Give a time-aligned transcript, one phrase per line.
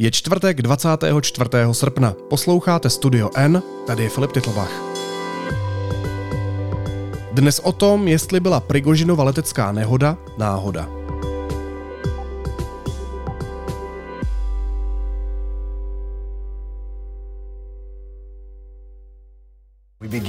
[0.00, 1.50] Je čtvrtek 24.
[1.72, 2.14] srpna.
[2.28, 4.72] Posloucháte Studio N, tady je Filip Titlbach.
[7.32, 10.99] Dnes o tom, jestli byla Prigožinova letecká nehoda náhoda.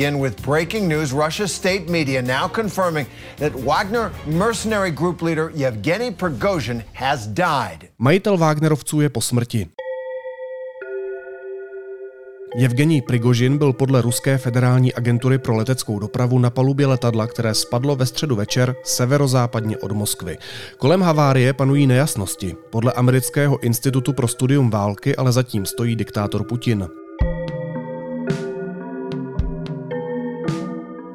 [0.02, 1.14] Begin with breaking news.
[1.14, 3.06] Russia's state media now confirming
[3.38, 7.90] that Wagner mercenary group leader Yevgeny Prigozhin has died.
[7.98, 9.68] Majitel Wagnerovců je po smrti.
[12.64, 17.96] Evgenij Prigožin byl podle Ruské federální agentury pro leteckou dopravu na palubě letadla, které spadlo
[17.96, 20.38] ve středu večer severozápadně od Moskvy.
[20.78, 22.56] Kolem havárie panují nejasnosti.
[22.70, 26.88] Podle amerického institutu pro studium války ale zatím stojí diktátor Putin.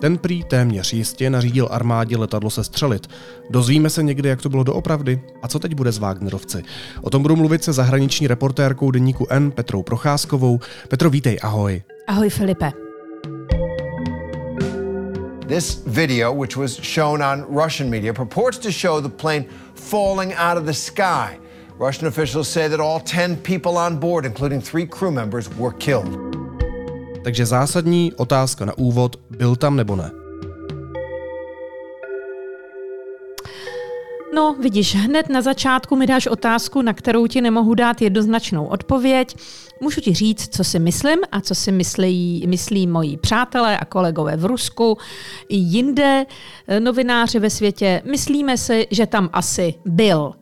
[0.06, 3.06] Ten prý téměř jistě nařídil armádě letadlo se střelit.
[3.50, 5.20] Dozvíme se někdy, jak to bylo doopravdy?
[5.42, 6.62] A co teď bude s Wagnerovci?
[7.02, 10.60] O tom budu mluvit se zahraniční reportérkou deníku N Petrou Procházkovou.
[10.88, 11.82] Petro, vítej, ahoj.
[12.06, 12.72] Ahoj Filipe.
[15.48, 20.58] This video, which was shown on Russian media, purports to show the plane falling out
[20.58, 21.38] of the sky.
[21.78, 26.25] Russian officials say that all 10 people on board, including three crew members, were killed.
[27.26, 30.10] Takže zásadní otázka na úvod, byl tam nebo ne?
[34.34, 39.36] No, vidíš, hned na začátku mi dáš otázku, na kterou ti nemohu dát jednoznačnou odpověď.
[39.80, 44.36] Můžu ti říct, co si myslím a co si myslí, myslí moji přátelé a kolegové
[44.36, 44.98] v Rusku
[45.48, 46.26] i jinde
[46.68, 48.02] eh, novináři ve světě.
[48.04, 50.32] Myslíme si, že tam asi byl.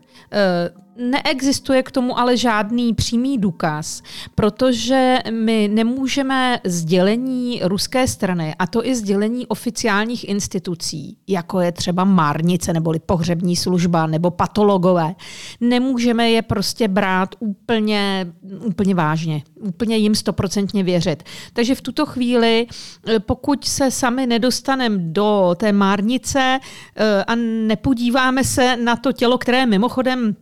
[0.96, 4.02] Eh, Neexistuje k tomu ale žádný přímý důkaz,
[4.34, 12.04] protože my nemůžeme sdělení ruské strany, a to i sdělení oficiálních institucí, jako je třeba
[12.04, 15.14] Márnice neboli pohřební služba nebo patologové,
[15.60, 18.32] nemůžeme je prostě brát úplně,
[18.64, 21.22] úplně vážně, úplně jim stoprocentně věřit.
[21.52, 22.66] Takže v tuto chvíli,
[23.18, 26.58] pokud se sami nedostaneme do té Márnice
[26.96, 27.34] eh, a
[27.66, 30.36] nepodíváme se na to tělo, které mimochodem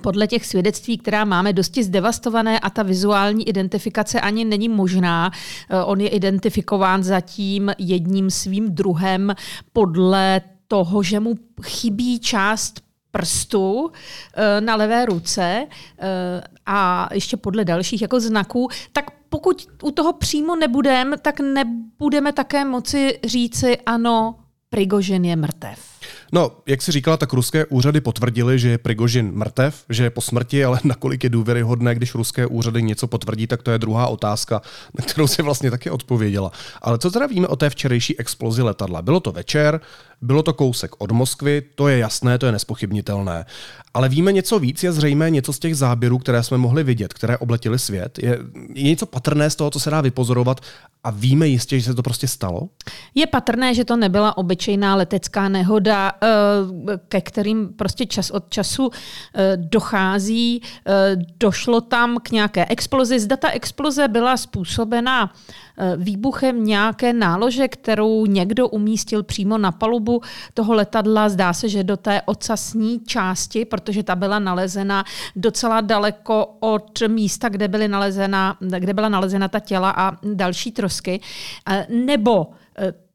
[0.00, 5.30] podle těch svědectví, která máme, dosti zdevastované a ta vizuální identifikace ani není možná.
[5.70, 9.34] Eh, on je identifikován zatím jedním svým druhem
[9.72, 12.80] podle toho, že mu chybí část
[13.10, 13.90] prstu
[14.34, 15.66] eh, na levé ruce
[15.98, 22.32] eh, a ještě podle dalších jako znaků, tak pokud u toho přímo nebudeme, tak nebudeme
[22.32, 24.34] také moci říci ano,
[24.70, 25.95] Prigožin je mrtev.
[26.32, 30.20] No, jak si říkala, tak ruské úřady potvrdili, že je Prigožin mrtev, že je po
[30.20, 34.62] smrti, ale nakolik je důvěryhodné, když ruské úřady něco potvrdí, tak to je druhá otázka,
[34.98, 36.52] na kterou si vlastně taky odpověděla.
[36.82, 39.02] Ale co teda víme o té včerejší explozi letadla?
[39.02, 39.80] Bylo to večer,
[40.22, 43.46] bylo to kousek od Moskvy, to je jasné, to je nespochybnitelné.
[43.94, 47.38] Ale víme něco víc, je zřejmé něco z těch záběrů, které jsme mohli vidět, které
[47.38, 48.18] obletily svět.
[48.18, 48.38] Je,
[48.74, 50.60] je něco patrné z toho, co se dá vypozorovat
[51.04, 52.68] a víme jistě, že se to prostě stalo?
[53.14, 56.28] Je patrné, že to nebyla obyčejná letecká nehoda, eh,
[57.08, 60.62] ke kterým prostě čas od času eh, dochází.
[60.62, 63.20] Eh, došlo tam k nějaké explozi.
[63.20, 65.32] Zda ta exploze byla způsobena
[65.96, 70.20] výbuchem nějaké nálože, kterou někdo umístil přímo na palubu
[70.54, 71.28] toho letadla.
[71.28, 75.04] Zdá se, že do té ocasní části, protože ta byla nalezena
[75.36, 81.20] docela daleko od místa, kde, byly nalezena, kde byla nalezena ta těla a další trosky.
[81.88, 82.46] Nebo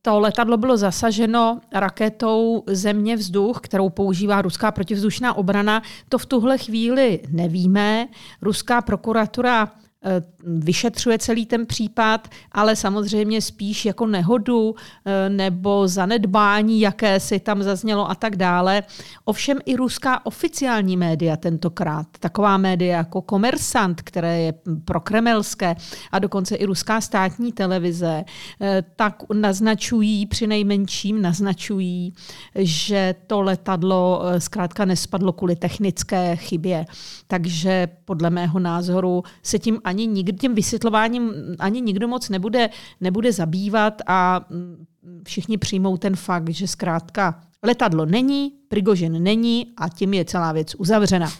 [0.01, 5.81] to letadlo bylo zasaženo raketou země vzduch, kterou používá ruská protivzdušná obrana.
[6.09, 8.07] To v tuhle chvíli nevíme.
[8.41, 9.71] Ruská prokuratura
[10.03, 14.75] Eh, vyšetřuje celý ten případ, ale samozřejmě spíš jako nehodu
[15.05, 18.83] eh, nebo zanedbání, jaké si tam zaznělo a tak dále.
[19.25, 24.53] Ovšem i ruská oficiální média tentokrát, taková média jako Komersant, které je
[24.85, 25.75] prokremelské
[26.11, 28.23] a dokonce i ruská státní televize,
[28.61, 32.13] eh, tak naznačují, při nejmenším naznačují,
[32.55, 36.85] že to letadlo zkrátka nespadlo kvůli technické chybě.
[37.27, 42.69] Takže podle mého názoru se tím ani nikdy, tím vysvětlováním ani nikdo moc nebude,
[43.01, 44.85] nebude zabývat a mm,
[45.27, 50.75] všichni přijmou ten fakt, že zkrátka letadlo není, Prigožin není a tím je celá věc
[50.75, 51.31] uzavřena.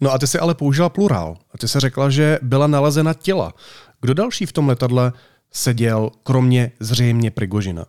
[0.00, 1.36] No a ty si ale použila plurál.
[1.54, 3.54] A ty se řekla, že byla nalezena těla.
[4.00, 5.12] Kdo další v tom letadle
[5.52, 7.86] seděl, kromě zřejmě Prigožina?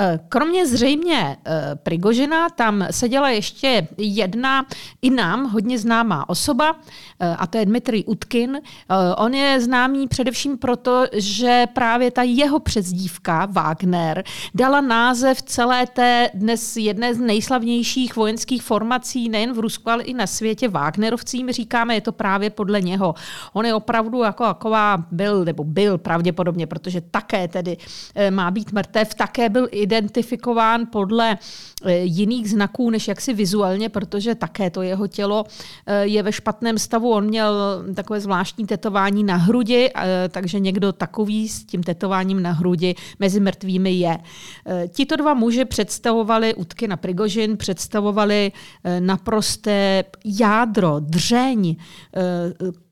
[0.00, 4.66] Eh, kromě zřejmě eh, Prigožina tam seděla ještě jedna
[5.02, 6.76] i nám hodně známá osoba,
[7.20, 8.60] eh, a to je Dmitrij Utkin.
[9.16, 14.24] On je známý především proto, že právě ta jeho přezdívka Wagner
[14.54, 20.14] dala název celé té dnes jedné z nejslavnějších vojenských formací nejen v Rusku, ale i
[20.14, 20.68] na světě.
[20.68, 23.14] Wagnerovci jim říkáme, je to právě podle něho.
[23.52, 27.76] On je opravdu jako taková byl, nebo byl pravděpodobně, protože také tedy
[28.30, 31.38] má být mrtev, také byl identifikován podle
[31.84, 35.44] eh, jiných znaků, než jaksi vizuálně, protože také to jeho tělo
[35.86, 37.10] eh, je ve špatném stavu.
[37.10, 42.52] On měl takové zvláštní tetování na hrudi, eh, takže někdo takový s tím tetováním na
[42.52, 44.18] hrudi mezi mrtvými je.
[44.88, 48.52] Tito dva muži představovali útky na Prigožin, představovali
[49.00, 51.76] naprosté jádro, dřeň,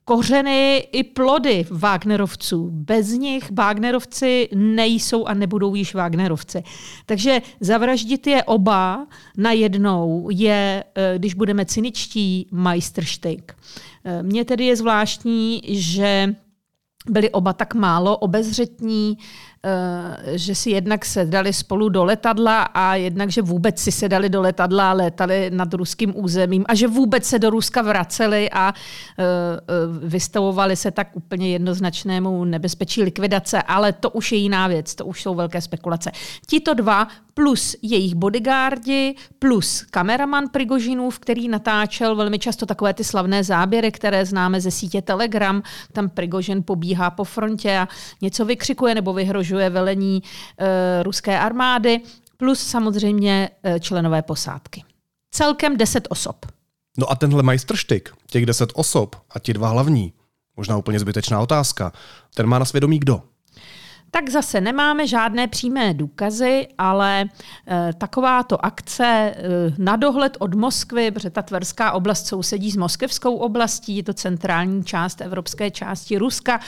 [0.09, 2.71] kořeny i plody Wagnerovců.
[2.73, 6.63] Bez nich Wagnerovci nejsou a nebudou již Wagnerovci.
[7.07, 9.07] Takže zavraždit je oba
[9.37, 13.57] najednou je, eh, když budeme cyničtí, majstrštyk.
[14.05, 16.35] Eh, mně tedy je zvláštní, že
[17.11, 19.19] byli oba tak málo obezřetní,
[20.35, 24.91] že si jednak sedali spolu do letadla a jednak, že vůbec si sedali do letadla
[24.91, 28.75] a létali nad ruským územím a že vůbec se do Ruska vraceli a
[29.19, 34.95] eh, eh, vystavovali se tak úplně jednoznačnému nebezpečí likvidace, ale to už je jiná věc,
[34.95, 36.11] to už jsou velké spekulace.
[36.47, 43.45] Tito dva plus jejich bodyguardi, plus kameraman Prigožinův, který natáčel velmi často takové ty slavné
[43.45, 45.63] záběry, které známe ze sítě Telegram.
[45.93, 47.89] Tam Prigožin pobíhá po frontě a
[48.23, 50.23] něco vykřikuje nebo vyhrožuje velení
[50.59, 52.01] e, ruské armády,
[52.37, 54.85] plus samozřejmě e, členové posádky.
[55.31, 56.47] Celkem 10 osob.
[56.99, 60.13] No a tenhle majstrštyk, těch 10 osob a ti dva hlavní,
[60.57, 61.93] možná úplně zbytečná otázka,
[62.35, 63.23] ten má na svědomí kdo?
[64.11, 67.27] tak zase nemáme žádné přímé důkazy, ale e,
[67.93, 69.35] takováto akce e,
[69.79, 74.85] na dohled od Moskvy, protože ta tverská oblast sousedí s moskevskou oblastí, je to centrální
[74.85, 76.61] část evropské části Ruska,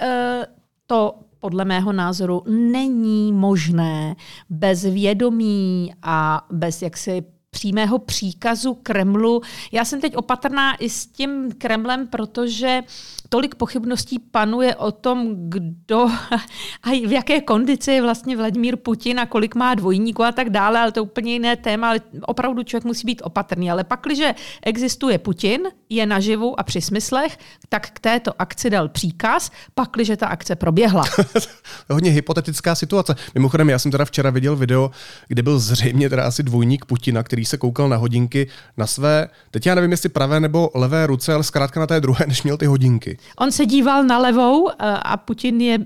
[0.00, 0.46] e,
[0.86, 1.14] to
[1.44, 4.16] podle mého názoru není možné
[4.50, 7.22] bez vědomí a bez jaksi
[7.54, 9.40] přímého příkazu Kremlu.
[9.72, 12.82] Já jsem teď opatrná i s tím Kremlem, protože
[13.28, 16.06] tolik pochybností panuje o tom, kdo
[16.82, 20.80] a v jaké kondici je vlastně Vladimír Putin a kolik má dvojníků a tak dále,
[20.80, 23.70] ale to je úplně jiné téma, ale opravdu člověk musí být opatrný.
[23.70, 24.18] Ale pak, když
[24.62, 30.10] existuje Putin, je naživu a při smyslech, tak k této akci dal příkaz, pak, když
[30.16, 31.04] ta akce proběhla.
[31.90, 33.14] hodně hypotetická situace.
[33.34, 34.90] Mimochodem, já jsem teda včera viděl video,
[35.28, 38.46] kde byl zřejmě teda asi dvojník Putina, který se koukal na hodinky
[38.76, 42.24] na své, teď já nevím, jestli pravé nebo levé ruce, ale zkrátka na té druhé,
[42.28, 43.18] než měl ty hodinky.
[43.38, 45.78] On se díval na levou eh, a Putin je,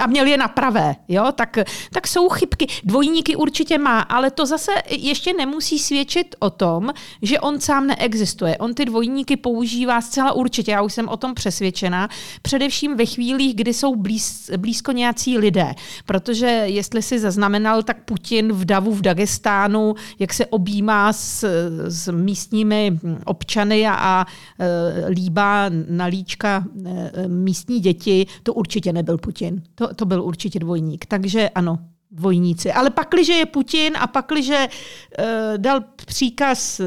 [0.00, 1.32] a měl je na pravé, jo?
[1.34, 1.58] Tak,
[1.92, 2.66] tak jsou chybky.
[2.84, 6.90] Dvojníky určitě má, ale to zase ještě nemusí svědčit o tom,
[7.22, 8.58] že on sám neexistuje.
[8.58, 12.08] On ty dvojníky používá zcela určitě, já už jsem o tom přesvědčená,
[12.42, 15.74] především ve chvílích, kdy jsou blíz, blízko nějací lidé.
[16.06, 21.44] Protože jestli si zaznamenal, tak Putin v Davu v Dagestánu, jak se objímá s,
[21.88, 24.26] s místními občany a, a
[24.58, 29.62] e, líbá na líčka e, místní děti, to určitě nebyl Putin.
[29.74, 31.06] To, to byl určitě dvojník.
[31.06, 31.78] Takže ano,
[32.10, 32.72] dvojníci.
[32.72, 35.24] Ale pakliže je Putin a pakliže uh,
[35.56, 36.80] dal příkaz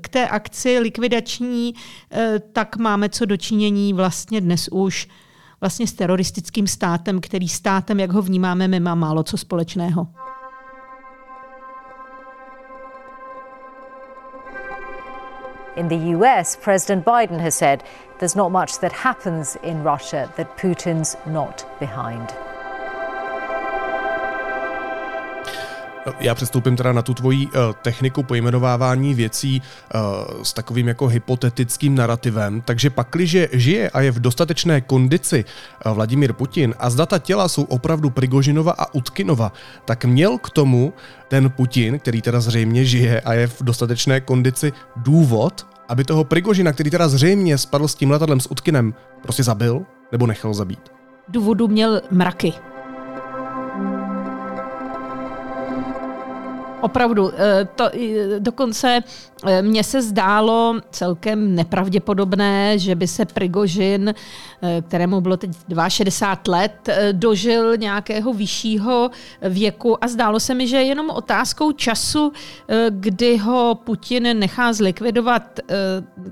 [0.00, 2.18] k té akci likvidační, uh,
[2.52, 5.08] tak máme co dočinění vlastně dnes už
[5.60, 10.08] vlastně s teroristickým státem, který státem, jak ho vnímáme, my má málo co společného.
[15.76, 17.84] In the US, President Biden has said
[18.18, 22.34] there's not much that happens in Russia that Putin's not behind.
[26.20, 29.62] Já přestoupím teda na tu tvoji uh, techniku pojmenovávání věcí
[29.94, 32.60] uh, s takovým jako hypotetickým narrativem.
[32.60, 35.44] Takže pakliže žije a je v dostatečné kondici
[35.86, 39.52] uh, Vladimír Putin a zda ta těla jsou opravdu Prigožinova a Utkinova,
[39.84, 40.92] tak měl k tomu
[41.28, 46.72] ten Putin, který teda zřejmě žije a je v dostatečné kondici, důvod, aby toho Prigožina,
[46.72, 49.82] který teda zřejmě spadl s tím letadlem s Utkinem, prostě zabil
[50.12, 50.92] nebo nechal zabít.
[51.28, 52.52] Důvodu měl mraky.
[56.86, 57.30] Opravdu.
[57.74, 57.90] To,
[58.38, 59.00] dokonce
[59.60, 64.14] mně se zdálo celkem nepravděpodobné, že by se Prigožin,
[64.88, 65.50] kterému bylo teď
[65.88, 69.10] 62 let, dožil nějakého vyššího
[69.42, 72.32] věku a zdálo se mi, že je jenom otázkou času,
[72.90, 75.60] kdy ho Putin nechá zlikvidovat.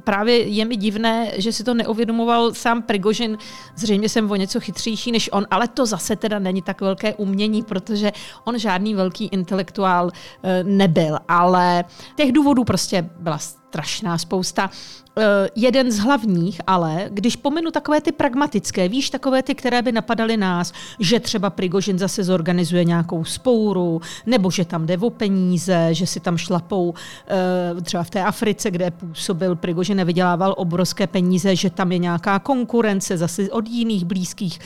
[0.04, 3.38] Právě je mi divné, že si to neuvědomoval sám Prigožin.
[3.76, 7.62] Zřejmě jsem o něco chytřejší než on, ale to zase teda není tak velké umění,
[7.62, 8.12] protože
[8.44, 11.18] on žádný velký intelektuál eh, nebyl.
[11.28, 11.84] Ale
[12.16, 14.70] těch důvodů prostě byla strašná spousta.
[15.16, 15.22] Uh,
[15.56, 20.36] jeden z hlavních, ale když pominu takové ty pragmatické, víš, takové ty, které by napadaly
[20.36, 26.06] nás, že třeba Prigožin zase zorganizuje nějakou spouru, nebo že tam jde o peníze, že
[26.06, 31.56] si tam šlapou uh, třeba v té Africe, kde působil Prigožin a vydělával obrovské peníze,
[31.56, 34.58] že tam je nějaká konkurence zase od jiných blízkých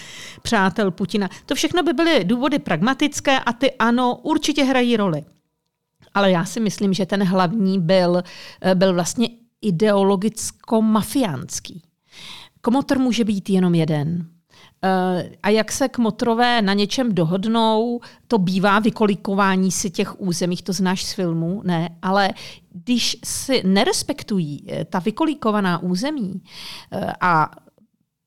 [0.42, 1.28] přátel Putina.
[1.46, 5.24] To všechno by byly důvody pragmatické a ty ano, určitě hrají roli.
[6.18, 8.22] Ale já si myslím, že ten hlavní byl,
[8.60, 9.28] eh, byl vlastně
[9.62, 11.82] ideologicko-mafiánský.
[12.60, 14.26] Komotor může být jenom jeden.
[14.84, 20.72] Eh, a jak se kmotrové na něčem dohodnou, to bývá vykolikování si těch území, to
[20.72, 22.30] znáš z filmu, ne, ale
[22.72, 26.42] když si nerespektují eh, ta vykolíkovaná území
[27.20, 27.50] a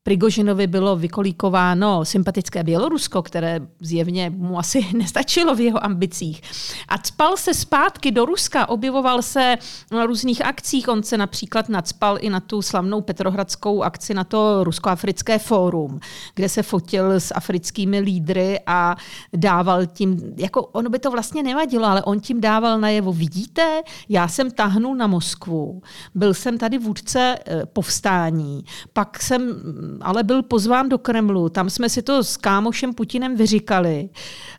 [0.04, 6.42] Prigožinovi bylo vykolíkováno sympatické Bělorusko, které zjevně mu asi nestačilo v jeho ambicích.
[6.88, 9.58] A cpal se zpátky do Ruska, objevoval se
[9.92, 10.88] na různých akcích.
[10.88, 16.00] On se například nadspal i na tu slavnou petrohradskou akci na to Rusko-africké fórum,
[16.36, 18.96] kde se fotil s africkými lídry a
[19.34, 24.28] dával tím, jako ono by to vlastně nevadilo, ale on tím dával najevo, vidíte, já
[24.28, 25.82] jsem tahnul na Moskvu,
[26.16, 29.62] byl jsem tady vůdce eh, povstání, pak jsem
[30.02, 31.50] ale byl pozván do Kremlu.
[31.50, 34.10] Tam jsme si to s kámošem Putinem vyříkali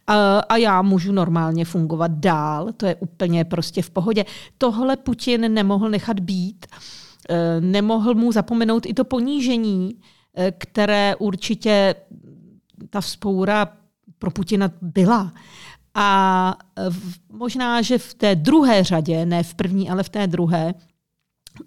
[0.07, 2.69] a, a já můžu normálně fungovat dál.
[2.77, 4.25] To je úplně prostě v pohodě.
[4.59, 6.67] Tohle Putin nemohl nechat být.
[7.29, 9.97] E, nemohl mu zapomenout i to ponížení,
[10.37, 11.95] e, které určitě
[12.91, 13.69] ta vzpoura
[14.19, 15.33] pro Putina byla.
[15.95, 16.57] A
[17.33, 20.75] možná, že v té druhé řadě, ne v první, ale v té druhé,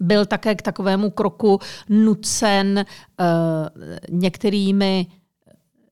[0.00, 2.84] byl také k takovému kroku nucen
[3.20, 3.26] uh,
[4.10, 5.06] některými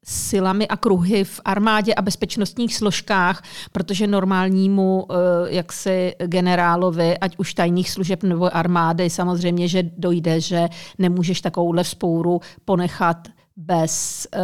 [0.04, 3.42] silami a kruhy v armádě a bezpečnostních složkách,
[3.72, 10.68] protože normálnímu uh, jaksi generálovi, ať už tajných služeb nebo armády, samozřejmě, že dojde, že
[10.98, 14.40] nemůžeš takovouhle vzpouru ponechat bez uh,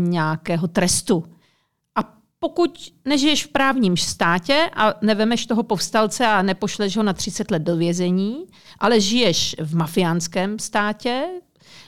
[0.00, 1.24] nějakého trestu
[2.44, 7.62] pokud nežiješ v právním státě a nevemeš toho povstalce a nepošleš ho na 30 let
[7.62, 8.46] do vězení,
[8.78, 11.24] ale žiješ v mafiánském státě,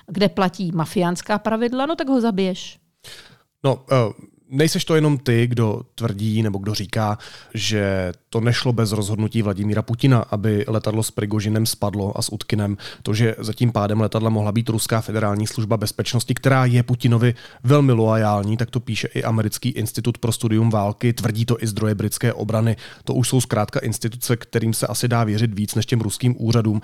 [0.07, 2.79] kde platí mafiánská pravidla, no tak ho zabiješ.
[3.65, 4.13] No, uh,
[4.51, 7.19] nejseš to jenom ty, kdo tvrdí nebo kdo říká,
[7.55, 12.77] že to nešlo bez rozhodnutí Vladimíra Putina, aby letadlo s Prigožinem spadlo a s Utkinem.
[13.03, 17.35] To, že za tím pádem letadla mohla být Ruská federální služba bezpečnosti, která je Putinovi
[17.65, 21.95] velmi loajální, tak to píše i Americký institut pro studium války, tvrdí to i zdroje
[21.95, 22.77] britské obrany.
[23.05, 26.81] To už jsou zkrátka instituce, kterým se asi dá věřit víc než těm ruským úřadům.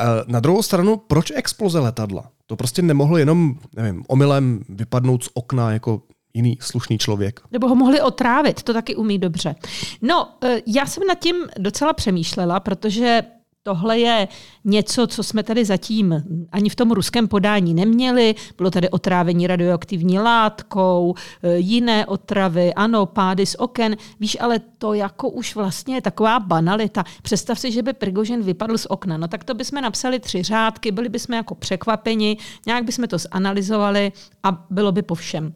[0.00, 2.30] E, na druhou stranu, proč exploze letadla?
[2.46, 6.02] To prostě nemohlo jenom, nevím, omylem vypadnout z okna jako
[6.34, 7.40] jiný slušný člověk.
[7.50, 9.54] Nebo ho mohli otrávit, to taky umí dobře.
[10.02, 13.22] No, e, já jsem nad tím docela přemýšlela, protože
[13.64, 14.28] Tohle je
[14.64, 16.22] něco, co jsme tady zatím
[16.52, 18.34] ani v tom ruském podání neměli.
[18.56, 23.96] Bylo tady otrávení radioaktivní látkou, e, jiné otravy, ano, pády z oken.
[24.20, 27.04] Víš, ale to jako už vlastně je taková banalita.
[27.22, 29.16] Představ si, že by Prigožin vypadl z okna.
[29.16, 32.36] No tak to bychom napsali tři řádky, byli bychom jako překvapeni,
[32.66, 34.12] nějak bychom to zanalizovali
[34.42, 35.54] a bylo by po všem.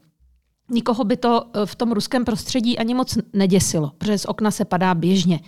[0.69, 4.65] Nikoho by to eh, v tom ruském prostředí ani moc neděsilo, protože z okna se
[4.65, 5.41] padá běžně.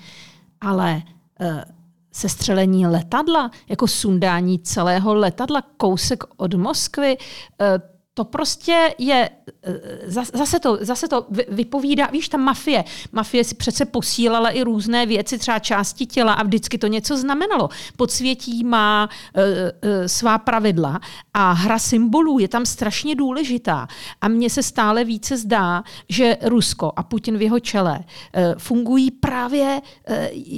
[0.60, 1.02] Ale
[1.40, 1.64] eh,
[2.12, 7.16] sestřelení letadla, jako sundání celého letadla kousek od Moskvy,
[7.60, 9.30] eh, to prostě je,
[9.62, 12.84] eh, zase to, zase to vypovídá, víš, ta mafie.
[13.12, 17.68] Mafie si přece posílala i různé věci, třeba části těla a vždycky to něco znamenalo.
[17.96, 21.00] Podsvětí má uh, uh, svá pravidla
[21.34, 23.86] a hra symbolů je tam strašně důležitá.
[24.20, 29.10] A mně se stále více zdá, že Rusko a Putin v jeho čele uh, fungují
[29.10, 30.16] právě uh,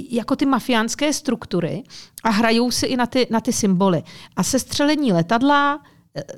[0.09, 1.83] jako ty mafiánské struktury
[2.23, 4.03] a hrajou si i na ty, na ty symboly.
[4.35, 5.79] A sestřelení letadla,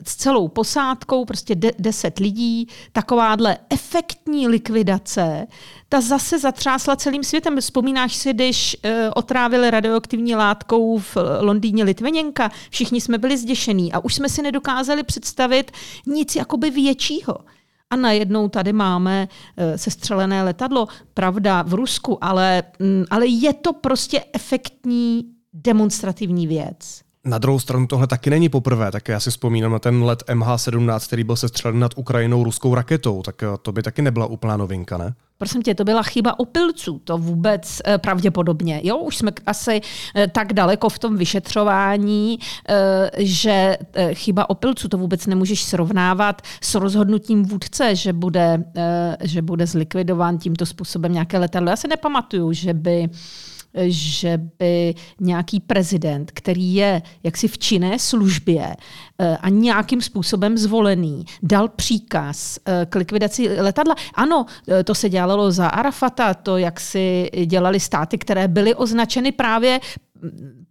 [0.08, 5.48] s celou posádkou, prostě de- deset lidí, takováhle efektní likvidace,
[5.90, 7.58] ta zase zatřásla celým světem.
[7.58, 14.00] Vzpomínáš si, když uh, otrávili radioaktivní látkou v Londýně Litveněnka, všichni jsme byli zděšení a
[14.00, 15.72] už jsme si nedokázali představit
[16.08, 17.38] nic jakoby většího.
[17.90, 19.28] a najednou tady máme
[19.58, 20.88] eh, sestřelené letadlo.
[21.14, 27.02] Pravda, v Rusku, ale, mm, ale je to prostě efektní demonstrativní věc.
[27.26, 31.08] Na druhou stranu tohle taky není poprvé, tak já si vzpomínám na ten let MH17,
[31.08, 34.98] který byl sestřelen nad Ukrajinou ruskou raketou, tak eh, to by taky nebyla úplná novinka,
[34.98, 35.14] ne?
[35.38, 38.82] Prosím tě, to byla chyba opilců, to vůbec eh, pravděpodobně.
[38.84, 39.82] Jo, už jsme asi
[40.16, 42.40] eh, tak daleko v tom vyšetřování,
[43.18, 43.78] že
[44.14, 48.64] chyba opilců to vůbec nemůžeš srovnávat s rozhodnutím vůdce, že bude,
[49.22, 51.70] že bude zlikvidován tímto způsobem nějaké letadlo.
[51.70, 53.10] Já se nepamatuju, že by
[53.88, 58.76] že by nějaký prezident, který je jaksi v činné službě
[59.20, 63.96] eh, a nějakým způsobem zvolený, dal příkaz eh, k likvidaci letadla.
[64.14, 69.32] Ano, eh, to se dělalo za Arafata, to jak si dělali státy, které byly označeny
[69.32, 69.80] právě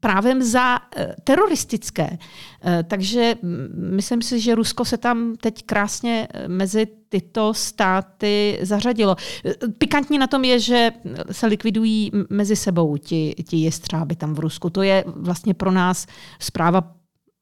[0.00, 2.18] právem za eh, teroristické.
[2.64, 3.34] Eh, takže
[3.74, 9.16] myslím si, že Rusko se tam teď krásně eh, mezi tyto státy zařadilo.
[9.78, 10.90] Pikantní na tom je, že
[11.30, 14.70] se likvidují mezi sebou ti, ti jestřáby tam v Rusku.
[14.70, 16.06] To je vlastně pro nás
[16.38, 16.94] zpráva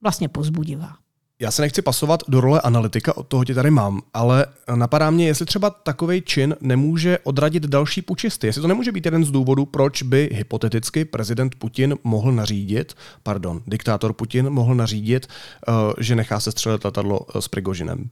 [0.03, 1.00] vlastně pozbudivá.
[1.43, 5.27] Já se nechci pasovat do role analytika, od toho tě tady mám, ale napadá mě,
[5.27, 8.47] jestli třeba takový čin nemůže odradit další pučisty.
[8.47, 13.63] Jestli to nemůže být jeden z důvodů, proč by hypoteticky prezident Putin mohl nařídit, pardon,
[13.67, 18.11] diktátor Putin mohl nařídit, eh, že nechá se střelit letadlo s Prigožinem.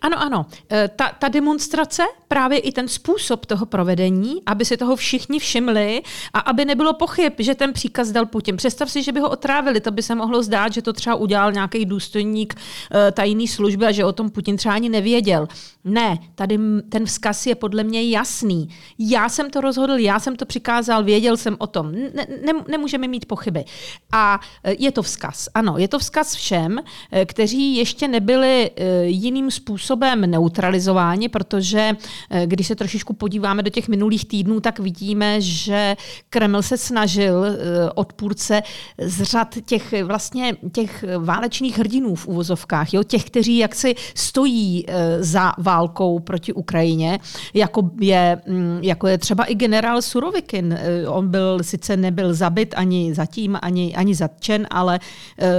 [0.00, 0.46] Ano, ano.
[0.72, 6.02] E, ta, ta demonstrace, právě i ten způsob toho provedení, aby si toho všichni všimli
[6.32, 8.56] a aby nebylo pochyb, že ten příkaz dal Putin.
[8.56, 11.52] Představ si, že by ho otrávili, to by se mohlo zdát, že to třeba udělal
[11.52, 15.48] nějaký důstojník e, tajné služby a že o tom Putin třeba ani nevěděl.
[15.84, 18.68] Ne, tady ten vzkaz je podle mě jasný.
[18.98, 21.92] Já jsem to rozhodl, já jsem to přikázal, věděl jsem o tom.
[21.92, 23.64] Ne, ne, nemůžeme mít pochyby.
[24.12, 25.48] A e, je to vzkaz.
[25.54, 26.78] Ano, je to vzkaz všem,
[27.26, 28.70] kteří ještě nebyli
[29.02, 31.94] jiným způsobem způsobem neutralizováni, protože
[32.30, 35.96] eh, když se trošičku podíváme do těch minulých týdnů, tak vidíme, že
[36.30, 37.54] Kreml se snažil eh,
[37.94, 38.62] odpůrce
[38.98, 45.22] z řad těch vlastně těch válečných hrdinů v uvozovkách, jo, těch, kteří jaksi stojí eh,
[45.22, 47.18] za válkou proti Ukrajině,
[47.54, 50.78] jako je, mm, jako je třeba i generál Surovikin.
[51.06, 55.00] On byl, sice nebyl zabit ani zatím, ani, ani zatčen, ale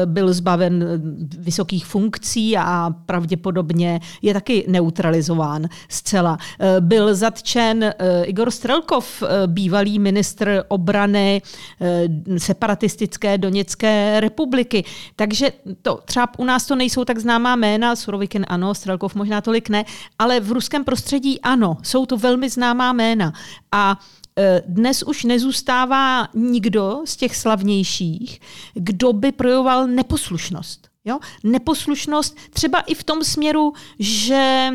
[0.05, 0.85] byl zbaven
[1.39, 6.37] vysokých funkcí a pravděpodobně je taky neutralizován zcela.
[6.59, 11.41] Eh, byl zatčen eh, Igor Strelkov, eh, bývalý ministr obrany
[12.37, 14.83] separatistické Doněcké republiky.
[15.15, 19.69] Takže to, třeba u nás to nejsou tak známá jména, Surovikin ano, Strelkov možná tolik
[19.69, 19.85] ne,
[20.19, 23.33] ale v ruském prostředí ano, jsou to velmi známá jména.
[23.71, 23.99] A
[24.67, 28.39] dnes už nezůstává nikdo z těch slavnějších,
[28.73, 30.92] kdo by projevoval neposlušnost.
[31.05, 31.19] Jo?
[31.43, 34.69] Neposlušnost třeba i v tom směru, že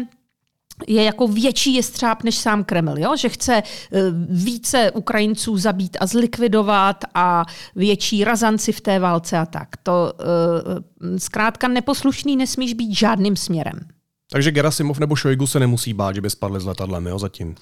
[0.86, 3.16] je jako větší jestřáb než sám Kreml, jo?
[3.16, 7.44] že chce eh, více Ukrajinců zabít a zlikvidovat a
[7.76, 9.68] větší razanci v té válce a tak.
[9.82, 13.80] To eh, zkrátka neposlušný nesmíš být žádným směrem.
[14.32, 17.54] Takže Gerasimov nebo Šojgu se nemusí bát, že by spadli s letadlem, jo, zatím?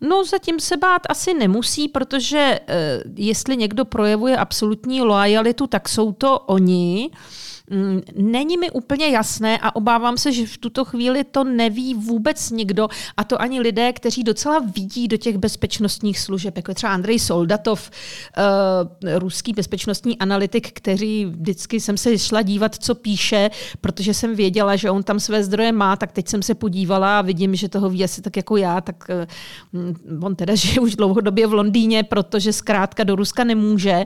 [0.00, 6.12] No, zatím se bát asi nemusí, protože e, jestli někdo projevuje absolutní loajalitu, tak jsou
[6.12, 7.10] to oni.
[7.12, 7.49] Mm,
[8.14, 12.88] není mi úplně jasné a obávám se, že v tuto chvíli to neví vůbec nikdo
[13.16, 17.90] a to ani lidé, kteří docela vidí do těch bezpečnostních služeb, jako třeba Andrej Soldatov,
[17.90, 24.76] uh, ruský bezpečnostní analytik, který vždycky jsem se šla dívat, co píše, protože jsem věděla,
[24.76, 27.90] že on tam své zdroje má, tak teď jsem se podívala a vidím, že toho
[27.90, 29.04] ví asi tak jako já, tak
[29.72, 34.04] uh, on teda žije už dlouhodobě v Londýně, protože zkrátka do Ruska nemůže.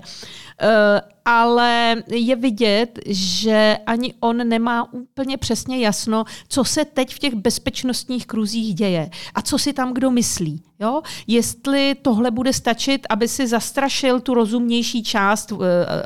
[0.63, 7.19] Uh, ale je vidět, že ani on nemá úplně přesně jasno, co se teď v
[7.19, 10.63] těch bezpečnostních kruzích děje a co si tam kdo myslí.
[10.81, 11.03] Jo?
[11.27, 15.61] Jestli tohle bude stačit, aby si zastrašil tu rozumnější část uh,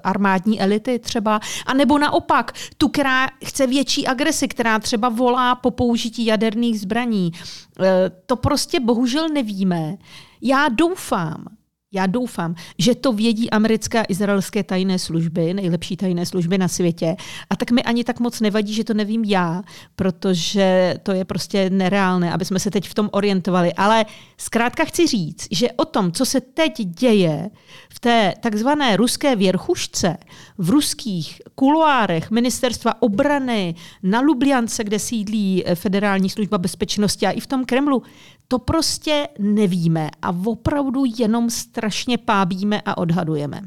[0.04, 6.26] armádní elity třeba, anebo naopak tu, která chce větší agresi, která třeba volá po použití
[6.26, 7.32] jaderných zbraní.
[7.32, 7.86] Uh,
[8.26, 9.96] to prostě bohužel nevíme.
[10.42, 11.44] Já doufám,
[11.92, 17.16] já doufám, že to vědí americké a izraelské tajné služby, nejlepší tajné služby na světě.
[17.50, 19.62] A tak mi ani tak moc nevadí, že to nevím já,
[19.96, 23.72] protože to je prostě nereálné, aby jsme se teď v tom orientovali.
[23.72, 27.50] Ale zkrátka chci říct, že o tom, co se teď děje
[27.88, 30.16] v té takzvané ruské věrchušce,
[30.58, 37.46] v ruských kuloárech ministerstva obrany, na Lubliance, kde sídlí Federální služba bezpečnosti a i v
[37.46, 38.02] tom Kremlu,
[38.48, 43.60] to prostě nevíme a opravdu jenom strašně pábíme a odhadujeme.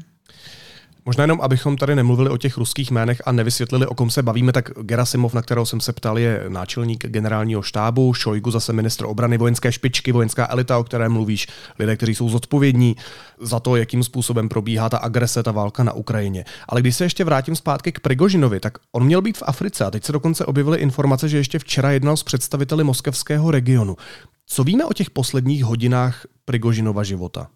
[1.04, 4.52] Možná jenom, abychom tady nemluvili o těch ruských jménech a nevysvětlili, o kom se bavíme,
[4.52, 9.38] tak Gerasimov, na kterého jsem se ptal, je náčelník generálního štábu, Šojgu zase ministr obrany,
[9.38, 11.46] vojenské špičky, vojenská elita, o které mluvíš,
[11.78, 12.96] lidé, kteří jsou zodpovědní
[13.40, 16.44] za to, jakým způsobem probíhá ta agrese, ta válka na Ukrajině.
[16.68, 19.90] Ale když se ještě vrátím zpátky k Prigožinovi, tak on měl být v Africe a
[19.90, 23.96] teď se dokonce objevily informace, že ještě včera jednal s představiteli moskevského regionu.
[24.52, 27.50] Co víme o těch posledních hodinách Prigožinova života?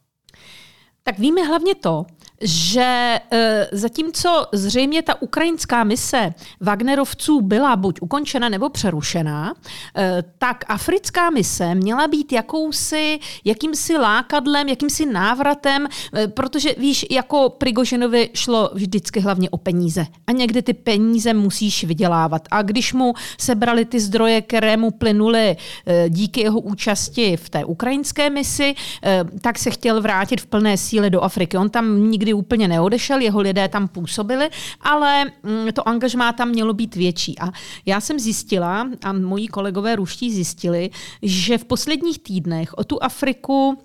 [1.03, 2.07] Tak víme hlavně to,
[2.41, 9.55] že e, zatímco zřejmě ta ukrajinská mise Wagnerovců byla buď ukončena nebo přerušená,
[9.97, 17.49] e, tak africká mise měla být jakousi, jakýmsi lákadlem, jakýmsi návratem, e, protože víš, jako
[17.51, 20.07] Prigožinovi šlo vždycky hlavně o peníze.
[20.27, 22.43] A někdy ty peníze musíš vydělávat.
[22.51, 25.57] A když mu sebrali ty zdroje, které mu plynuly
[26.09, 28.75] díky jeho účasti v té ukrajinské misi,
[29.41, 31.59] tak se chtěl vrátit v plné síle do Afriky.
[31.59, 36.49] On tam nikdy nikdy úplně neodešel, jeho lidé tam působili, ale mm, to angažmá tam
[36.49, 37.39] mělo být větší.
[37.39, 37.53] A
[37.87, 40.91] já jsem zjistila, a moji kolegové ruští zjistili,
[41.23, 43.79] že v posledních týdnech o tu Afriku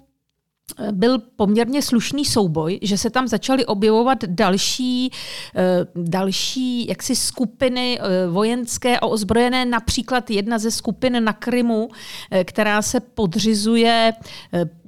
[0.91, 5.12] byl poměrně slušný souboj, že se tam začaly objevovat další,
[5.55, 11.89] eh, další jaksi skupiny eh, vojenské a ozbrojené, například jedna ze skupin na Krymu,
[12.31, 14.13] eh, která se podřizuje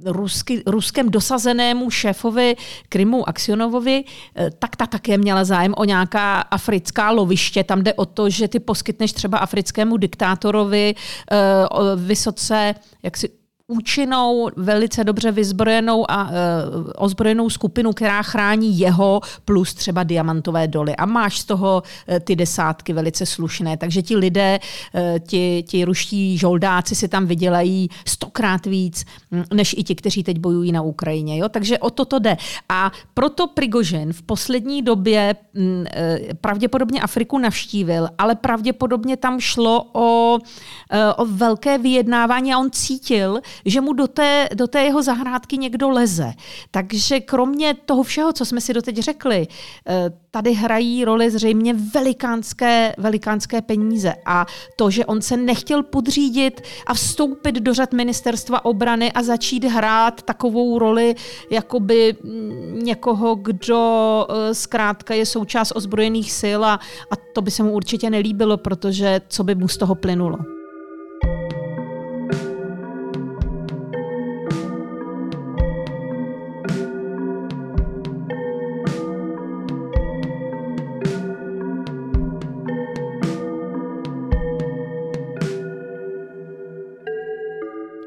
[0.05, 2.55] rusky, ruskem dosazenému šéfovi
[2.89, 4.03] Krymu Aksionovovi,
[4.59, 7.63] tak ta také měla zájem o nějaká africká loviště.
[7.63, 10.95] Tam jde o to, že ty poskytneš třeba africkému diktátorovi
[11.95, 13.29] vysoce jaksi
[13.73, 16.33] účinnou, velice dobře vyzbrojenou a e,
[16.95, 20.95] ozbrojenou skupinu, která chrání jeho plus třeba diamantové doly.
[20.95, 23.77] A máš z toho e, ty desátky velice slušné.
[23.77, 24.59] Takže ti lidé,
[24.95, 29.05] e, ti, ti ruští žoldáci si tam vydělají stokrát víc,
[29.53, 31.37] než i ti, kteří teď bojují na Ukrajině.
[31.37, 31.49] Jo?
[31.49, 32.37] Takže o to to jde.
[32.69, 39.85] A proto Prigožin v poslední době m, e, pravděpodobně Afriku navštívil, ale pravděpodobně tam šlo
[39.93, 40.39] o,
[40.91, 45.57] e, o velké vyjednávání a on cítil, že mu do té, do té jeho zahrádky
[45.57, 46.33] někdo leze.
[46.71, 49.47] Takže kromě toho všeho, co jsme si doteď řekli,
[49.87, 54.13] eh, tady hrají roli zřejmě velikánské, velikánské peníze.
[54.25, 54.45] A
[54.75, 60.21] to, že on se nechtěl podřídit a vstoupit do řad ministerstva obrany a začít hrát
[60.21, 61.15] takovou roli
[61.51, 66.79] jakoby mm, někoho, kdo eh, zkrátka je součást ozbrojených sil a,
[67.11, 70.62] a to by se mu určitě nelíbilo, protože co by mu z toho plynulo.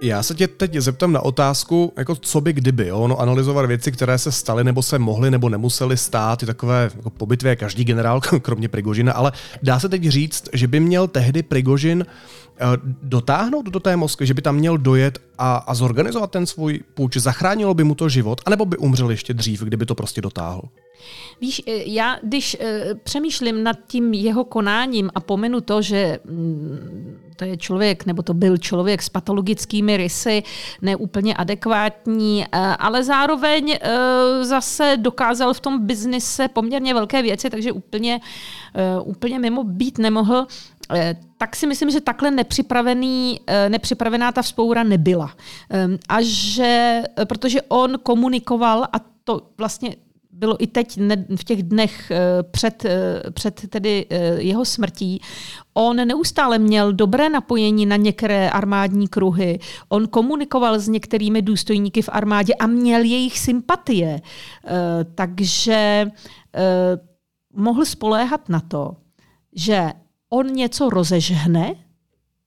[0.07, 3.09] Já se tě teď zeptám na otázku, jako co by kdyby, jo?
[3.09, 7.11] No, analyzovat věci, které se staly nebo se mohly nebo nemusely stát, je takové jako
[7.11, 11.43] po bitvě každý generál, kromě Prigožina, ale dá se teď říct, že by měl tehdy
[11.43, 12.07] Prigožin
[13.03, 17.17] dotáhnout do té Moskvy, že by tam měl dojet a, a zorganizovat ten svůj půjč,
[17.17, 20.63] zachránilo by mu to život, anebo by umřel ještě dřív, kdyby to prostě dotáhl?
[21.41, 27.19] Víš, eh, já když uh, přemýšlím nad tím jeho konáním a pomenu to, že mm,
[27.37, 30.43] to je člověk, nebo to byl člověk s patologickými rysy,
[30.83, 32.47] neúplně adekvátní,
[32.79, 33.79] ale zároveň
[34.43, 38.21] zase dokázal v tom biznise poměrně velké věci, takže úplně,
[39.05, 40.47] úplně mimo být nemohl,
[41.39, 45.35] tak si myslím, že takhle nepřipravený, nepřipravená ta vzpoura nebyla.
[46.09, 49.97] A že, protože on komunikoval, a to vlastně
[50.37, 50.99] bylo i teď
[51.37, 55.21] v těch dnech eh, před, eh, před tedy eh, jeho smrtí,
[55.75, 59.59] on neustále měl dobré napojení na některé armádní kruhy.
[59.89, 64.21] On komunikoval s některými důstojníky v armádě a měl jejich sympatie.
[65.15, 66.11] Takže
[67.55, 68.97] mohl spoléhat na to,
[69.55, 69.93] že
[70.31, 71.75] on něco rozežhne,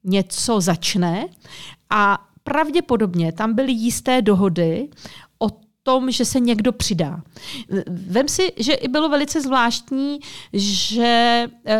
[0.03, 1.27] něco začne
[1.89, 4.89] a pravděpodobně tam byly jisté dohody
[5.89, 7.21] tom, že se někdo přidá.
[7.87, 10.19] Vem si, že i bylo velice zvláštní,
[10.53, 11.79] že e,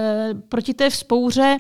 [0.50, 1.58] proti té vzpouře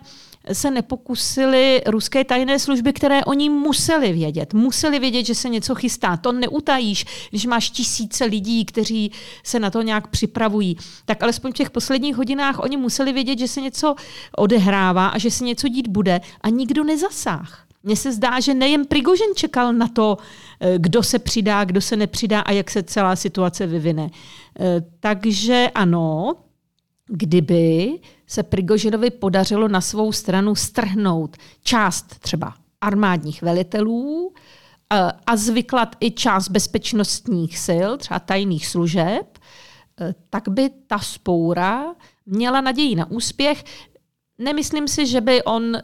[0.53, 4.53] se nepokusili ruské tajné služby, které oni museli vědět.
[4.53, 6.17] Museli vědět, že se něco chystá.
[6.17, 9.11] To neutajíš, když máš tisíce lidí, kteří
[9.43, 10.77] se na to nějak připravují.
[11.05, 13.95] Tak alespoň v těch posledních hodinách oni museli vědět, že se něco
[14.37, 17.65] odehrává a že se něco dít bude a nikdo nezasáh.
[17.83, 20.17] Mně se zdá, že nejen Prigožen čekal na to,
[20.59, 24.09] eh, kdo se přidá, kdo se nepřidá a jak se celá situace vyvine.
[24.59, 26.35] Eh, takže ano,
[27.09, 34.33] kdyby se Prigožinovi podařilo na svou stranu strhnout část třeba armádních velitelů
[34.93, 39.39] eh, a zvyklat i část bezpečnostních sil, třeba tajných služeb,
[40.29, 41.95] tak by ta spoura
[42.25, 43.63] měla naději na úspěch.
[44.41, 45.81] Nemyslím si, že by, on, eh,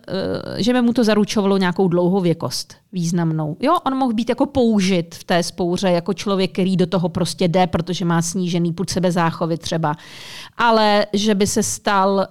[0.64, 3.58] že by mu to zaručovalo nějakou dlouhověkost významnou.
[3.60, 7.48] Jo, on mohl být jako použit v té spouře jako člověk, který do toho prostě
[7.48, 9.96] jde, protože má snížený půd sebe záchovy třeba.
[10.58, 12.26] Ale že by se stal uh,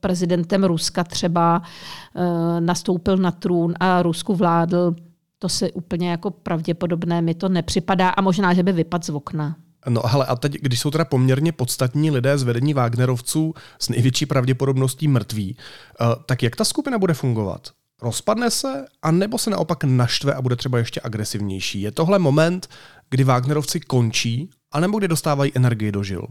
[0.00, 4.94] prezidentem Ruska třeba, uh, nastoupil na trůn a Rusku vládl,
[5.38, 9.56] to se úplně jako pravděpodobné mi to nepřipadá a možná, že by vypadl z okna.
[9.88, 14.26] No hele, a teď, když jsou teda poměrně podstatní lidé z vedení Wagnerovců s největší
[14.26, 15.56] pravděpodobností mrtví,
[16.00, 17.68] eh, tak jak ta skupina bude fungovat?
[18.02, 21.82] Rozpadne se, a nebo se naopak naštve a bude třeba ještě agresivnější?
[21.82, 22.68] Je tohle moment,
[23.10, 26.26] kdy Wagnerovci končí anebo kde dostávají energii do žil?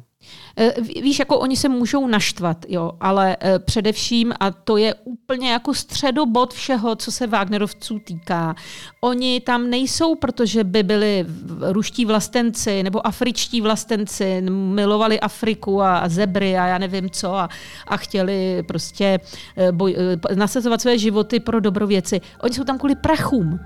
[0.58, 5.52] Eh, víš, jako oni se můžou naštvat, jo, ale eh, především, a to je úplně
[5.52, 8.56] jako středobod všeho, co se Wagnerovců týká,
[9.02, 11.26] oni tam nejsou, protože by byli
[11.62, 17.50] ruští vlastenci nebo afričtí vlastenci, milovali Afriku a zebry a já nevím co a,
[17.88, 19.20] a chtěli prostě
[19.58, 19.96] eh, boj,
[20.36, 22.22] nasazovat své životy pro dobrověci.
[22.42, 23.60] Oni jsou tam kvůli prachům.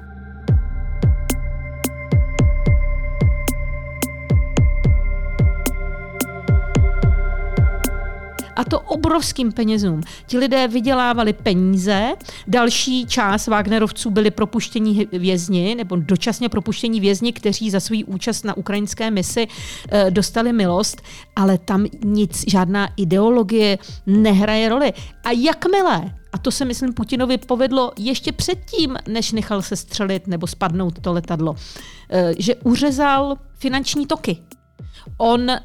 [8.58, 10.02] A to obrovským penězům.
[10.26, 12.14] Ti lidé vydělávali peníze,
[12.48, 18.58] další část Wagnerovců byli propuštění vězni nebo dočasně propuštění vězni, kteří za svůj účast na
[18.58, 19.48] ukrajinské misi
[19.92, 21.02] e, dostali milost,
[21.36, 24.94] ale tam nic, žádná ideologie nehraje roli.
[25.24, 30.48] A jakmile a to se, myslím, Putinovi povedlo ještě předtím, než nechal se střelit nebo
[30.48, 31.56] spadnout to letadlo,
[32.10, 34.38] eh, že uřezal finanční toky.
[35.18, 35.60] On eh,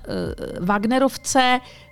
[0.60, 1.60] Wagnerovce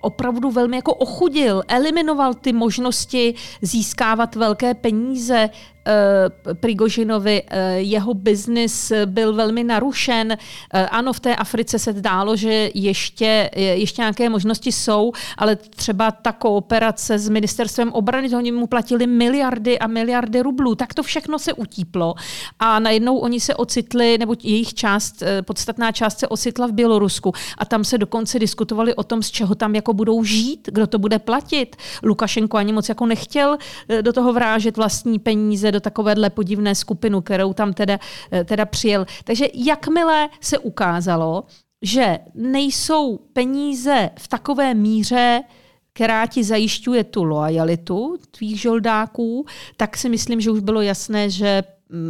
[0.00, 5.50] opravdu velmi jako ochudil, eliminoval ty možnosti získávat velké peníze
[5.86, 10.32] Eh, Prigožinovi, eh, jeho biznis byl velmi narušen.
[10.32, 16.10] Eh, ano, v té Africe se zdálo, že ještě, ještě nějaké možnosti jsou, ale třeba
[16.10, 21.02] ta kooperace s ministerstvem obrany, to oni mu platili miliardy a miliardy rublů, tak to
[21.02, 22.14] všechno se utíplo
[22.58, 27.64] a najednou oni se ocitli, nebo jejich část, podstatná část se ocitla v Bělorusku a
[27.64, 31.18] tam se dokonce diskutovali o tom, z čeho tam jako budou žít, kdo to bude
[31.18, 31.76] platit.
[32.02, 33.56] Lukašenko ani moc jako nechtěl
[34.00, 37.98] do toho vrážet vlastní peníze, do takovéhle podivné skupinu, kterou tam teda,
[38.32, 39.06] eh, teda přijel.
[39.24, 41.44] Takže jakmile se ukázalo,
[41.82, 45.42] že nejsou peníze v takové míře,
[45.92, 51.62] která ti zajišťuje tu lojalitu tvých žoldáků, tak si myslím, že už bylo jasné, že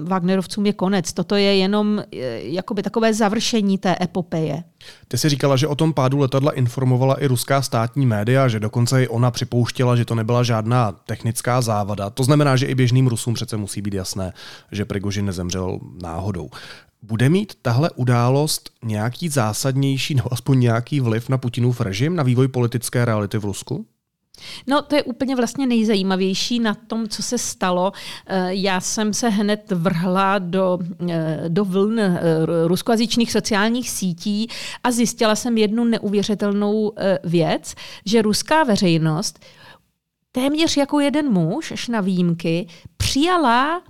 [0.04, 1.12] Wagnerovcům je konec.
[1.12, 4.64] Toto je jenom eh, jakoby takové završení té epopeje.
[5.08, 9.04] Ty si říkala, že o tom pádu letadla informovala i ruská státní média, že dokonce
[9.04, 12.10] i ona připouštěla, že to nebyla žádná technická závada.
[12.10, 14.32] To znamená, že i běžným Rusům přece musí být jasné,
[14.72, 16.50] že Prigožin nezemřel náhodou.
[17.02, 22.48] Bude mít tahle událost nějaký zásadnější nebo aspoň nějaký vliv na Putinův režim, na vývoj
[22.48, 23.86] politické reality v Rusku?
[24.66, 27.92] No, to je úplně vlastně nejzajímavější na tom, co se stalo.
[28.26, 30.78] Eh, já jsem se hned vrhla do,
[31.10, 32.20] eh, do vln eh,
[32.66, 34.48] ruskojazyčných sociálních sítí
[34.84, 36.92] a zjistila jsem jednu neuvěřitelnou
[37.24, 37.74] věc,
[38.06, 39.44] že ruská veřejnost
[40.32, 42.66] téměř jako jeden muž, až na výjimky,
[42.96, 43.82] přijala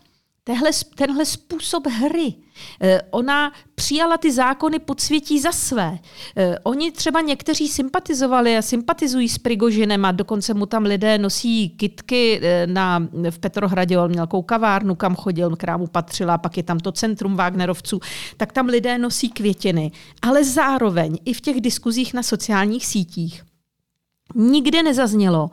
[0.44, 2.34] tehle, tenhle způsob hry.
[2.80, 5.98] Eh, ona přijala ty zákony podsvětí za své.
[6.36, 11.68] Eh, oni třeba někteří sympatizovali a sympatizují s Prigožinem a dokonce mu tam lidé nosí
[11.68, 16.62] kitky eh, na, v Petrohradě, on měl kavárnu, kam chodil, která mu patřila, pak je
[16.62, 18.00] tam to centrum Wagnerovců,
[18.36, 19.90] tak tam lidé nosí květiny.
[20.22, 23.42] Ale zároveň i v těch diskuzích na sociálních sítích
[24.34, 25.50] nikde nezaznělo,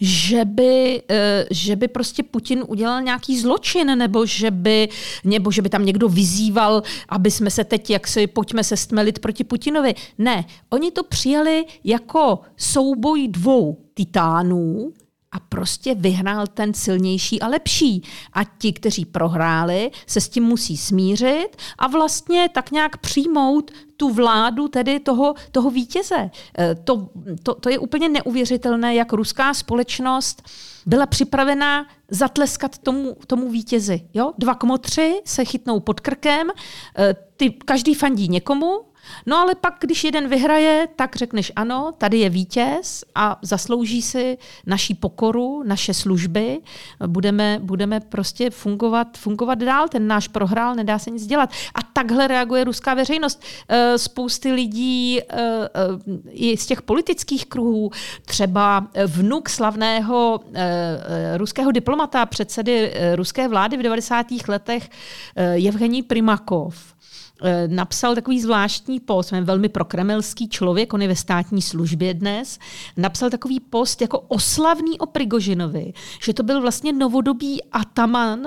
[0.00, 4.88] že by, eh, že by prostě Putin udělal nějaký zločin, nebo že by,
[5.24, 9.18] nebo že by tam někdo vyzýval, aby jsme se teď, jak si pojďme se stmelit
[9.18, 9.94] proti Putinovi.
[10.18, 14.92] Ne, oni to přijali jako souboj dvou titánů,
[15.32, 18.02] a prostě vyhrál ten silnější a lepší.
[18.32, 24.14] A ti, kteří prohráli, se s tím musí smířit a vlastně tak nějak přijmout tu
[24.14, 26.30] vládu tedy toho, toho vítěze.
[26.58, 27.08] E, to,
[27.42, 30.42] to, to je úplně neuvěřitelné, jak ruská společnost
[30.86, 34.00] byla připravena zatleskat tomu, tomu vítězi.
[34.14, 34.32] Jo?
[34.38, 36.50] Dva kmotři se chytnou pod krkem,
[36.98, 38.80] e, ty, každý fandí někomu,
[39.26, 44.38] No ale pak, když jeden vyhraje, tak řekneš ano, tady je vítěz a zaslouží si
[44.66, 46.60] naší pokoru, naše služby,
[47.06, 51.50] budeme, budeme prostě fungovat, fungovat dál, ten náš prohrál, nedá se nic dělat.
[51.74, 53.42] A takhle reaguje ruská veřejnost.
[53.68, 55.68] Eh, spousty lidí eh, eh,
[56.30, 57.90] i z těch politických kruhů,
[58.24, 60.40] třeba vnuk slavného
[61.36, 64.26] ruského diplomata, předsedy ruské vlády v 90.
[64.48, 64.90] letech
[65.68, 66.94] Evgení Primakov,
[67.66, 72.58] napsal takový zvláštní post, je velmi prokremelský člověk, on je ve státní službě dnes,
[72.96, 78.46] napsal takový post jako oslavný o Prigožinovi, že to byl vlastně novodobý ataman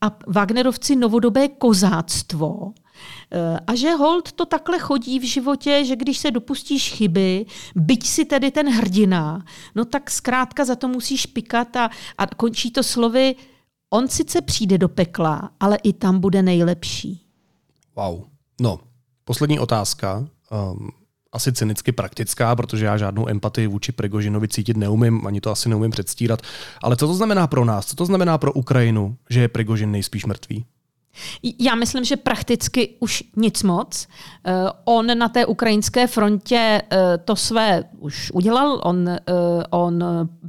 [0.00, 2.72] a Wagnerovci novodobé kozáctvo.
[3.32, 8.06] Eh, a že hold to takhle chodí v životě, že když se dopustíš chyby, byť
[8.06, 12.82] si tedy ten hrdina, no tak zkrátka za to musíš pikat a, a končí to
[12.82, 13.34] slovy,
[13.90, 17.29] on sice přijde do pekla, ale i tam bude nejlepší.
[17.96, 18.22] Wow.
[18.60, 18.80] No,
[19.24, 20.26] poslední otázka.
[20.72, 20.90] Um,
[21.32, 25.90] asi cynicky praktická, protože já žádnou empatii vůči Prigožinovi cítit neumím, ani to asi neumím
[25.90, 26.42] předstírat.
[26.82, 27.86] Ale co to znamená pro nás?
[27.86, 30.64] Co to znamená pro Ukrajinu, že je Prigožin nejspíš mrtvý?
[31.58, 34.08] Já myslím, že prakticky už nic moc.
[34.44, 34.52] Eh,
[34.84, 38.80] on na té ukrajinské frontě eh, to své už udělal.
[38.84, 39.20] On, eh,
[39.70, 40.04] on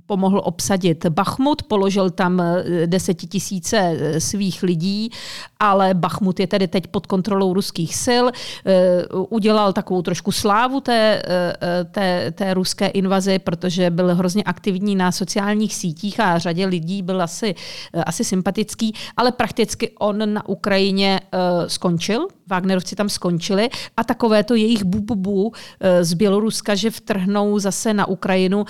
[0.06, 2.44] pomohl obsadit Bachmut, položil tam
[2.86, 5.12] desetitisíce svých lidí,
[5.60, 8.26] ale Bachmut je tedy teď pod kontrolou ruských sil.
[9.30, 11.22] Udělal takovou trošku slávu té,
[11.92, 17.22] té, té ruské invazi, protože byl hrozně aktivní na sociálních sítích a řadě lidí byl
[17.22, 17.56] asi,
[18.06, 24.56] asi sympatický, ale prakticky on na Ukrajině uh, skončil, Wagnerovci tam skončili a takové to
[24.56, 25.54] jejich bububu uh,
[26.02, 28.60] z Běloruska, že vtrhnou zase na Ukrajinu.
[28.60, 28.66] Uh,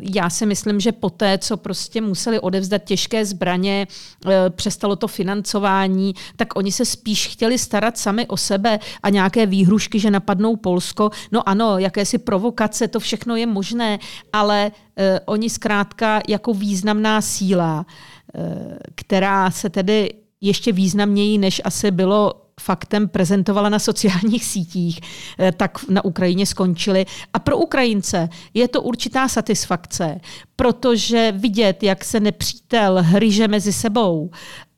[0.00, 3.86] já si myslím, že poté, co prostě museli odevzdat těžké zbraně,
[4.24, 9.46] uh, přestalo to financování, tak oni se spíš chtěli starat sami o sebe a nějaké
[9.46, 11.10] výhrušky, že napadnou Polsko.
[11.32, 13.98] No ano, jakési provokace, to všechno je možné,
[14.32, 17.86] ale uh, oni zkrátka jako významná síla,
[18.94, 25.00] která se tedy ještě významněji, než asi bylo faktem prezentovala na sociálních sítích,
[25.38, 27.06] eh, tak na Ukrajině skončili.
[27.34, 30.20] A pro Ukrajince je to určitá satisfakce,
[30.56, 34.30] protože vidět, jak se nepřítel hryže mezi sebou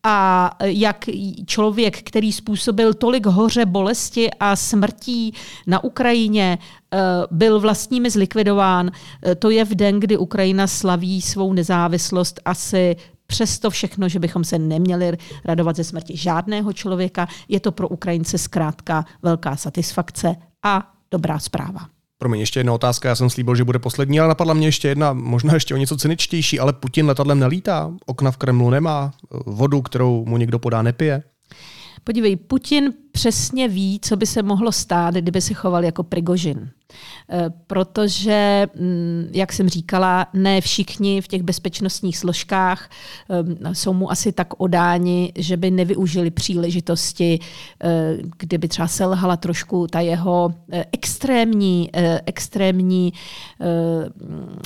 [0.02, 1.04] a jak
[1.46, 5.34] člověk, který způsobil tolik hoře, bolesti a smrtí
[5.66, 6.58] na Ukrajině,
[6.92, 6.98] eh,
[7.30, 8.90] byl vlastními zlikvidován.
[9.22, 12.96] Eh, to je v den, kdy Ukrajina slaví svou nezávislost asi
[13.30, 15.12] přesto všechno, že bychom se neměli
[15.44, 21.80] radovat ze smrti žádného člověka, je to pro Ukrajince zkrátka velká satisfakce a dobrá zpráva.
[22.18, 25.12] Promiň, ještě jedna otázka, já jsem slíbil, že bude poslední, ale napadla mě ještě jedna,
[25.12, 29.12] možná ještě o něco cyničtější, ale Putin letadlem nelítá, okna v Kremlu nemá,
[29.46, 31.22] vodu, kterou mu někdo podá, nepije.
[32.04, 36.70] Podívej, Putin přesně ví, co by se mohlo stát, kdyby se choval jako Prigožin.
[37.32, 42.90] Eh, protože, mm, jak jsem říkala, ne všichni v těch bezpečnostních složkách
[43.30, 47.38] eh, jsou mu asi tak odáni, že by nevyužili příležitosti,
[47.84, 50.54] eh, kdyby třeba selhala trošku ta jeho
[50.92, 51.90] extrémní,
[52.26, 53.12] extrémní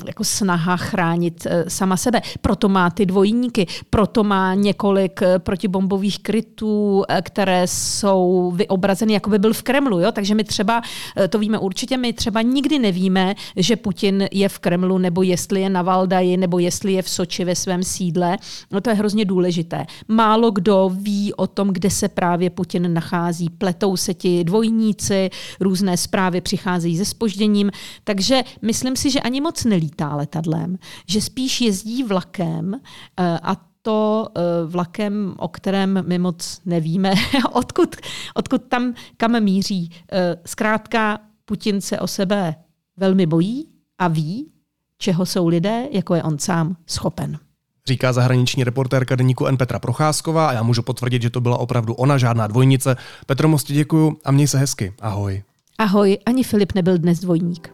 [0.07, 2.21] jako snaha chránit sama sebe.
[2.41, 9.53] Proto má ty dvojníky, proto má několik protibombových krytů, které jsou vyobrazeny, jako by byl
[9.53, 10.01] v Kremlu.
[10.01, 10.13] Jo?
[10.13, 10.83] Takže my třeba,
[11.29, 15.71] to víme určitě, my třeba nikdy nevíme, že Putin je v Kremlu, nebo jestli je
[15.71, 18.39] na Valdaji, nebo jestli je v Soči ve svém sídle.
[18.71, 19.87] No to je hrozně důležité.
[20.09, 23.51] Málo kdo ví o tom, kde se právě Putin nachází.
[23.51, 27.71] Pletou se ti dvojníci, různé zprávy přicházejí se spožděním,
[28.05, 34.29] takže myslím si, že ani moc nelítá letadlem, že spíš jezdí vlakem eh, a to
[34.37, 37.15] eh, vlakem, o kterém my moc nevíme,
[37.53, 37.97] odkud,
[38.35, 39.91] odkud tam, kam míří.
[40.13, 42.55] Eh, zkrátka Putin se o sebe
[42.97, 44.51] velmi bojí a ví,
[44.99, 47.39] čeho jsou lidé, jako je on sám, schopen.
[47.87, 51.95] Říká zahraniční reportérka deníku N Petra Procházková a já můžu potvrdit, že to byla opravdu
[51.95, 52.97] ona, žádná dvojnice.
[53.27, 54.93] Petro, moc děkuju a měj se hezky.
[55.01, 55.43] Ahoj.
[55.79, 57.74] Ahoj, ani Filip nebyl dnes dvojník.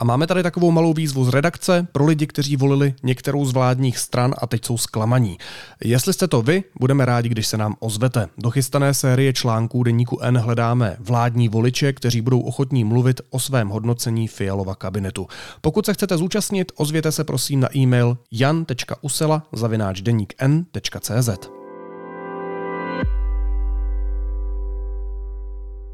[0.00, 3.98] A máme tady takovou malou výzvu z redakce pro lidi, kteří volili některou z vládních
[3.98, 5.38] stran a teď jsou zklamaní.
[5.84, 8.28] Jestli jste to vy, budeme rádi, když se nám ozvete.
[8.38, 13.68] Do chystané série článků deníku N hledáme vládní voliče, kteří budou ochotní mluvit o svém
[13.68, 15.26] hodnocení Fialova kabinetu.
[15.60, 19.42] Pokud se chcete zúčastnit, ozvěte se prosím na e-mail jan.usela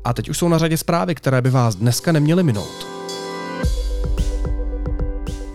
[0.05, 2.96] A teď už jsou na řadě zprávy, které by vás dneska neměly minout.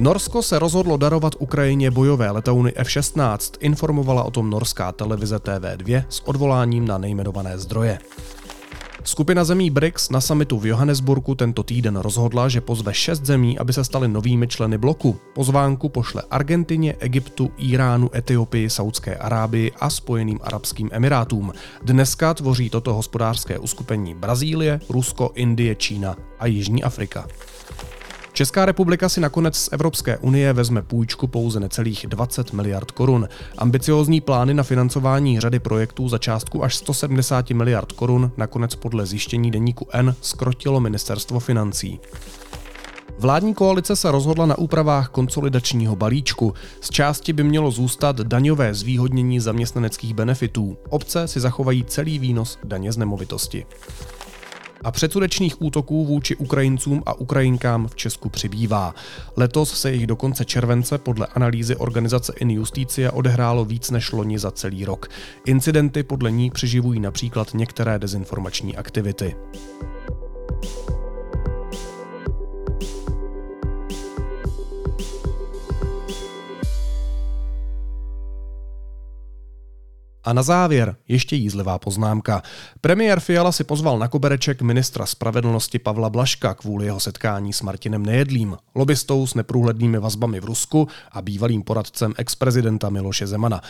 [0.02, 6.20] Norsko se rozhodlo darovat Ukrajině bojové letouny F-16, informovala o tom norská televize TV2 s
[6.20, 8.00] odvoláním na nejmenované zdroje.
[9.04, 13.74] Skupina zemí BRICS na samitu v Johannesburgu tento týden rozhodla, že pozve šest zemí, aby
[13.74, 15.20] se staly novými členy bloku.
[15.34, 21.54] Pozvánku pošle Argentině, Egyptu, Iránu, Etiopii, Saudské Arábii a Spojeným Arabským Emirátům.
[21.84, 27.28] Dneska tvoří toto hospodářské uskupení Brazílie, Rusko, Indie, Čína a Jižní Afrika.
[28.42, 33.28] Česká republika si nakonec z Evropské unie vezme půjčku pouze necelých 20 miliard korun.
[33.58, 39.52] Ambiciózní plány na financování řady projektů za částku až 170 miliard korun nakonec podle zjištění
[39.52, 42.00] deníku N skrotilo ministerstvo financí.
[43.20, 46.54] Vládní koalice se rozhodla na úpravách konsolidačního balíčku.
[46.82, 50.78] Z části by mělo zůstat daňové zvýhodnění zaměstnaneckých benefitů.
[50.90, 53.66] Obce si zachovají celý výnos daně z nemovitosti.
[54.84, 58.96] A předsudečných útoků vůči Ukrajincům a Ukrajinkám v Česku přibývá.
[59.38, 64.40] Letos se jich do konce července podle analýzy organizace In Justicia odehrálo víc než loni
[64.40, 65.08] za celý rok.
[65.46, 69.36] Incidenty podle ní přeživují například některé dezinformační aktivity.
[80.24, 82.42] A na závěr ještě jízlivá poznámka.
[82.82, 88.06] Premiér Fiala si pozval na kobereček ministra spravedlnosti Pavla Blaška kvůli jeho setkání s Martinem
[88.06, 93.62] Nejedlým, lobbystou s neprůhlednými vazbami v Rusku a bývalým poradcem ex-prezidenta Miloše Zemana.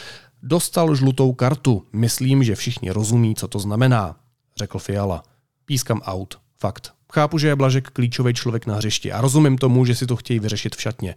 [0.43, 4.16] Dostal žlutou kartu, myslím, že všichni rozumí, co to znamená,
[4.58, 5.24] řekl Fiala.
[5.66, 6.38] Pískam out.
[6.60, 6.93] Fakt.
[7.14, 10.39] Chápu, že je Blažek klíčový člověk na hřišti a rozumím tomu, že si to chtějí
[10.39, 11.16] vyřešit v šatně.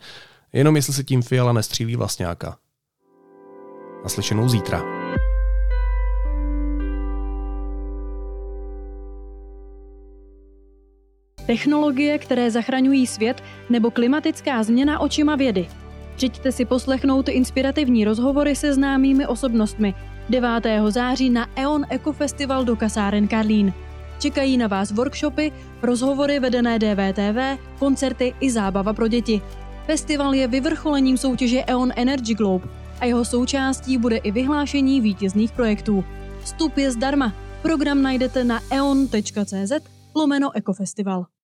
[0.53, 2.57] Jenom jestli si tím Fiala nestřílí vlastňáka.
[4.05, 4.83] Naslyšenou zítra.
[11.47, 15.67] Technologie, které zachraňují svět nebo klimatická změna očima vědy.
[16.17, 19.95] Přijďte si poslechnout inspirativní rozhovory se známými osobnostmi
[20.29, 20.49] 9.
[20.89, 23.73] září na EON Eco Festival do kasáren Karlín.
[24.19, 29.43] Čekají na vás workshopy, rozhovory vedené DVTV, koncerty i zábava pro děti.
[29.87, 32.69] Festival je vyvrcholením soutěže EON Energy Globe
[33.01, 36.05] a jeho součástí bude i vyhlášení vítězných projektů.
[36.41, 37.33] Vstup je zdarma.
[37.63, 41.25] Program najdete na eon.cz lomeno Ekofestival.